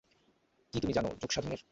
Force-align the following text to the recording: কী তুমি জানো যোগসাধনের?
কী 0.73 0.77
তুমি 0.79 0.93
জানো 0.93 1.09
যোগসাধনের? 1.21 1.61